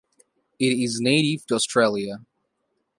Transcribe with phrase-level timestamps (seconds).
[0.57, 2.25] It is native to Australia.